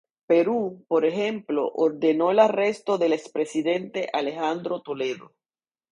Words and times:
Perú, 0.25 0.83
por 0.87 1.05
ejemplo, 1.05 1.67
ordenó 1.75 2.31
el 2.31 2.39
arresto 2.39 2.97
del 2.97 3.13
expresidente 3.13 4.09
Alejandro 4.13 4.81
Toledo. 4.81 5.35